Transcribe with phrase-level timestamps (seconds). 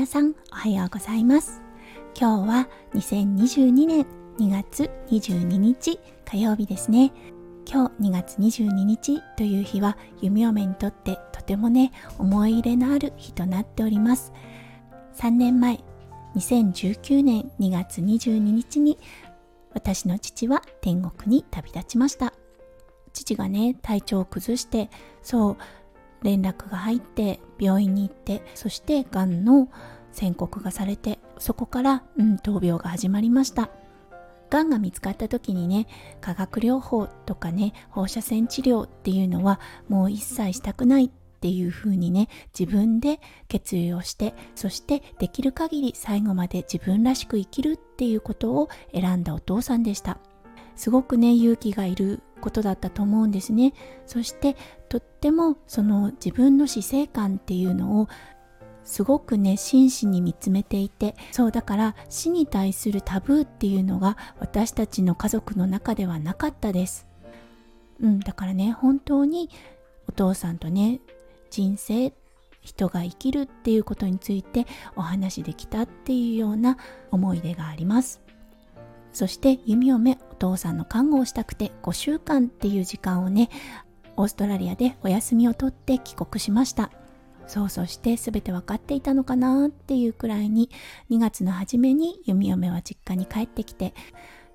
[0.00, 1.60] 皆さんおはようございます。
[2.18, 4.06] 今日は2022年
[4.38, 7.12] 2月22日火曜日ですね。
[7.70, 14.32] 今日2月22日という日は弓嫁にとってとてもね思い入れのある日となっております。
[15.18, 15.84] 3年前
[16.34, 18.96] 2019年2月22日に
[19.74, 22.32] 私の父は天国に旅立ちました。
[23.12, 24.88] 父がね体調を崩して
[25.20, 25.56] そう
[26.22, 29.68] 連絡が入って病院に行ってそしてがんの
[30.12, 33.70] 宣告がされてそこから、うん、闘病が始まりました。
[34.50, 35.86] がんが見つかった時にね
[36.20, 42.28] 化学療法とかね放射線治療っていうのはもう一切したくないっていうふうにね
[42.58, 50.18] 自分で決意をしてそしてできる限り最後まで自分らしく生きるっていうことを選んだお父さんでした。
[50.74, 53.74] すごくね勇気がいることだったと思うんですね。
[54.06, 54.56] そして
[54.88, 58.08] とってもその自分の死生観っていうのを
[58.84, 67.06] すごくね真摯に見つめていてそうだから死に対するタブーっていうのが私たちの家族の中ではなかったです。
[68.00, 69.50] うんだからね本当に
[70.08, 71.00] お父さんとね
[71.50, 72.12] 人生
[72.62, 76.76] 人が生きるっていうことについてお話できたっていうような
[77.10, 78.20] 思い出があります。
[79.12, 83.50] そして弓嫁父さんの看護をしたくて5週間っていう時間をね
[84.16, 86.90] オーストラリアでお休みを取って帰国しました。
[87.46, 90.70] そうそして全て分かっていたのかなっていうくらいに
[91.10, 93.92] 2月の初めに弓嫁は実家に帰ってきて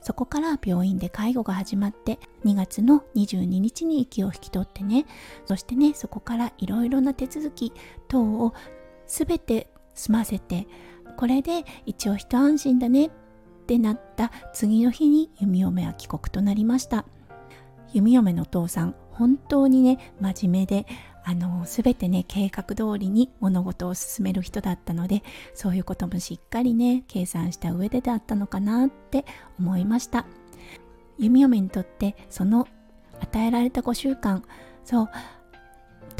[0.00, 5.06] そこから病院で介護が始まって2月の22日に息を引き取ってね
[5.44, 7.72] そしてねそこからいろいろな手続き
[8.08, 8.54] 等を
[9.06, 10.66] 全て済ませて
[11.16, 13.10] これで一応一安心だねっ
[13.70, 17.04] ってなった次の日に弓嫁は帰国となりました。
[17.92, 20.86] 弓嫁のお父さん本当にね真面目で
[21.24, 25.22] あの全てね計画通りに物事を進める人だったので
[25.54, 29.24] そういうこともしっかりね計算した上でだったのかなって
[29.60, 30.26] 思いました。
[31.16, 32.66] 弓嫁にとってその
[33.20, 34.42] 与えられた5週間
[34.84, 35.10] そう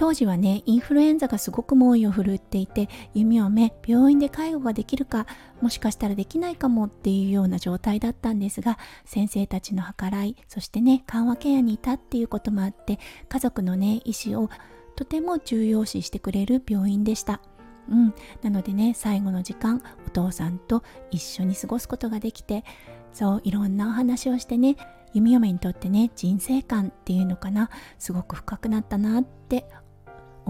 [0.00, 5.27] 当時はねインフルエンザがすごく猛威を振るっていて弓嫁病院で介護ができるか
[5.61, 14.49] もしかしたらできないかもっていうような状態だったんですが先生たちの計らいそしてね緩和ケアにいたっていうこともあって家族のね意思を
[14.97, 17.43] とても重要視してくれる病院でした。
[17.91, 22.65] うん、なのでね最後の時間お父さんと一緒に過ごすことができて
[23.12, 24.77] そういろんなお話をしてね
[25.12, 27.69] 弓嫁にとってね人生観っていうのかな
[27.99, 29.67] すごく深くなったなって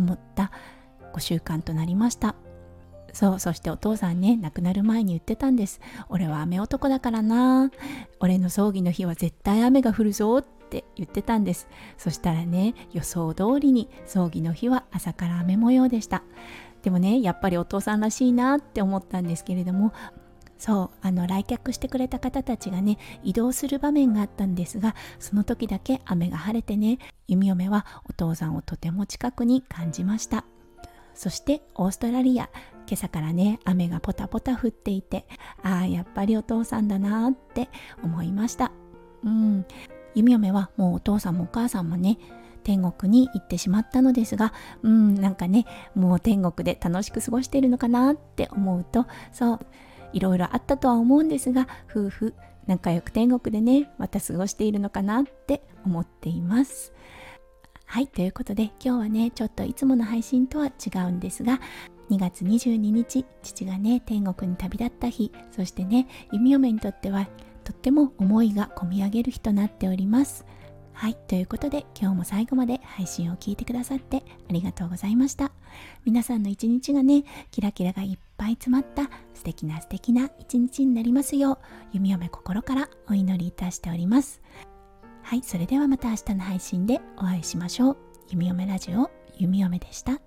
[0.00, 0.50] 思った
[1.14, 2.34] 5週間となりました。
[3.12, 5.80] そうそしてお父さんね亡くなる前に言ってたんです。
[6.08, 7.70] 俺は雨男だからな。
[8.20, 11.68] 俺の葬儀の日は絶対雨が降るぞって言ってたんです。
[11.98, 16.22] そしたらね予想通りに葬儀の日は朝から雨模様でした。
[16.82, 19.92] でもねやっぱりお父さんらしいなって思ったんですけれども
[20.60, 30.44] そうあの来客してくれた方たちがね移動する場面があったんですがその時だけ雨が晴れてね弓嫁はお父さんをとても近くに感じました。
[31.14, 32.50] そしてオーストラリア
[32.86, 35.26] 今朝からね雨がポタポタ降っていて
[35.62, 37.68] ああやっぱりお父さんだなって
[38.02, 38.70] 思いました。
[39.24, 39.66] うん。
[40.14, 42.18] 弓嫁はもうお父さんもお母さんもね
[42.64, 49.60] 天国に行ってしまったのですがうんなんかねもう天国で楽しく過ごしているのかなって思うとそう
[50.12, 52.34] いろいろあったとは思うんですが夫婦
[52.66, 56.92] 仲良く天国でねまた過ごしているのかなって思っています
[57.84, 61.60] はいということで今日はねちょっといつもの配信とは違うんですが
[62.10, 67.28] 2月22日父がね天国に旅立った日そしてね弓嫁にとっては
[67.64, 70.44] とっても思いがこみ上げる日となっております
[71.00, 75.50] はい、ということで今日も最後まで配信を聞いてくださってありがとうございました。
[76.04, 81.58] 皆さんの一日がね、キラキラがいっぱい詰まった素敵な素敵な一日になりますよう
[81.92, 84.40] 弓嫁心からお祈りいたしております。
[85.22, 87.96] はいそれではまた明日の配信でお会いしましょう。
[88.30, 90.20] 弓嫁ラジオ弓嫁でした。